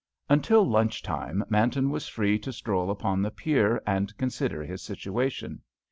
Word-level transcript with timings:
Until 0.29 0.67
lunch 0.67 1.03
time 1.03 1.43
Manton 1.47 1.91
was 1.91 2.07
free 2.07 2.39
to 2.39 2.51
stroll 2.51 2.89
upon 2.89 3.21
the 3.21 3.29
pier 3.29 3.83
and 3.85 4.17
consider 4.17 4.63
his 4.63 4.81
situation. 4.81 5.61